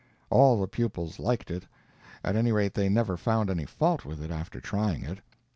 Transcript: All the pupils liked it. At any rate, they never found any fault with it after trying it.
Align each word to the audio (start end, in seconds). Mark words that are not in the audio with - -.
All 0.31 0.59
the 0.59 0.67
pupils 0.67 1.19
liked 1.19 1.51
it. 1.51 1.67
At 2.23 2.35
any 2.35 2.51
rate, 2.51 2.73
they 2.73 2.89
never 2.89 3.17
found 3.17 3.51
any 3.51 3.65
fault 3.65 4.03
with 4.03 4.19
it 4.19 4.31
after 4.31 4.59
trying 4.59 5.03
it. 5.03 5.19